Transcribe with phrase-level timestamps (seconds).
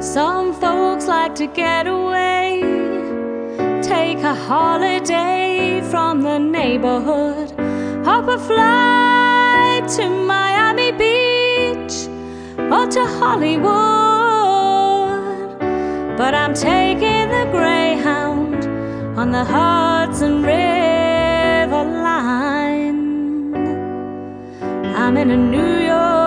[0.00, 2.62] Some folks like to get away,
[3.80, 7.52] take a holiday from the neighborhood,
[8.04, 12.08] hop a flight to Miami Beach
[12.58, 13.68] or to Hollywood.
[16.16, 18.64] But I'm taking the Greyhound
[19.16, 23.54] on the Hudson River line.
[24.96, 26.17] I'm in a New York.